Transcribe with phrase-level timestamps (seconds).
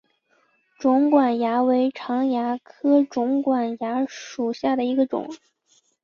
[0.79, 5.29] 肿管蚜为常蚜科肿管蚜属下的一个种。